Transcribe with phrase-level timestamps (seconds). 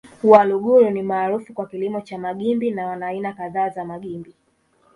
[0.23, 4.33] Waluguru ni maarufu kwa kilimo cha magimbi na wana aina kadhaa za magimbi